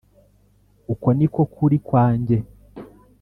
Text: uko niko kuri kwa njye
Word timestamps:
uko 0.93 1.07
niko 1.17 1.41
kuri 1.53 1.77
kwa 1.87 2.05
njye 2.19 2.37